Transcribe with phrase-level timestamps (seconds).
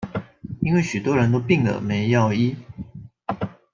[0.61, 2.57] 因為許多人都病了沒藥醫